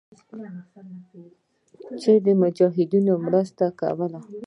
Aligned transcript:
چې 2.01 2.11
د 2.25 2.27
مجاهدينو 2.41 3.13
مرسته 3.25 3.63
ئې 3.71 3.75
کوله. 3.79 4.19